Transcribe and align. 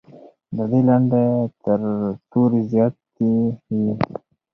د 0.55 0.57
دې 0.71 0.81
لنډۍ 0.87 1.29
تر 1.63 1.79
تورې 2.31 2.61
زیاتې 2.71 3.31
وې. 3.75 3.91